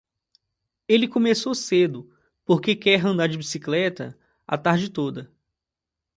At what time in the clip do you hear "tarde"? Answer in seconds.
4.57-4.89